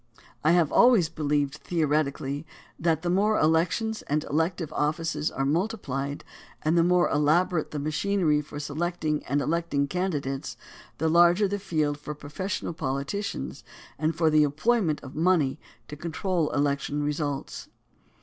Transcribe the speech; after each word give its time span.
I 0.43 0.53
have 0.53 0.71
al 0.71 0.89
ways 0.89 1.09
believed 1.09 1.57
theoretically 1.57 2.43
that 2.79 3.03
the 3.03 3.09
more 3.11 3.37
elections 3.37 4.01
and 4.07 4.23
elective 4.23 4.73
offices 4.73 5.31
were 5.31 5.45
multiplied; 5.45 6.23
and 6.63 6.75
the 6.75 6.83
more 6.83 7.07
elabo 7.09 7.51
rate 7.57 7.69
the 7.69 7.77
machinery 7.77 8.41
for 8.41 8.59
selecting 8.59 9.23
and 9.27 9.43
electing 9.43 9.87
candidates, 9.87 10.57
the 10.97 11.07
larger 11.07 11.47
the 11.47 11.59
field 11.59 11.99
for 11.99 12.15
professional 12.15 12.73
politicians 12.73 13.63
and 13.99 14.15
for 14.15 14.31
the 14.31 14.41
employment 14.41 14.99
of 15.01 15.13
money 15.15 15.59
to 15.87 15.95
control 15.95 16.49
election 16.49 17.03
results. 17.03 17.69